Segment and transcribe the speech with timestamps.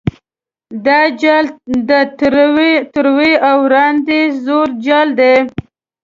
[0.85, 1.45] دا جال
[1.89, 1.91] د
[2.93, 5.35] ترور او ړانده زوړ جال دی.